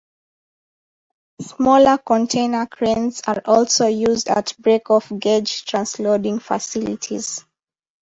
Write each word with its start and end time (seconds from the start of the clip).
Smaller 1.41 1.99
container 1.99 2.65
cranes 2.65 3.21
are 3.27 3.39
also 3.45 3.85
used 3.85 4.29
at 4.29 4.55
break-of-gauge 4.57 5.63
transloading 5.65 6.41
facilities. 6.41 7.45